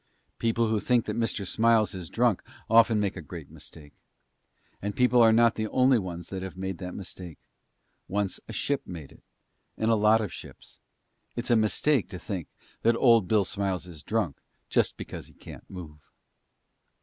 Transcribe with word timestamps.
People 0.39 0.67
who 0.67 0.79
think 0.79 1.05
that 1.05 1.15
Mr. 1.15 1.45
Smiles 1.45 1.93
is 1.93 2.09
drunk 2.09 2.41
often 2.67 2.99
make 2.99 3.15
a 3.15 3.21
great 3.21 3.51
mistake. 3.51 3.93
And 4.81 4.95
people 4.95 5.21
are 5.21 5.31
not 5.31 5.53
the 5.53 5.67
only 5.67 5.99
ones 5.99 6.29
that 6.29 6.41
have 6.41 6.57
made 6.57 6.79
that 6.79 6.95
mistake. 6.95 7.37
Once 8.07 8.39
a 8.47 8.51
ship 8.53 8.81
made 8.87 9.11
it, 9.11 9.21
and 9.77 9.91
a 9.91 9.95
lot 9.95 10.19
of 10.19 10.33
ships. 10.33 10.79
It's 11.35 11.51
a 11.51 11.55
mistake 11.55 12.09
to 12.09 12.17
think 12.17 12.47
that 12.81 12.95
old 12.97 13.27
Bill 13.27 13.45
Smiles 13.45 13.85
is 13.85 14.01
drunk 14.01 14.37
just 14.71 14.97
because 14.97 15.27
he 15.27 15.33
can't 15.33 15.69
move. 15.69 16.09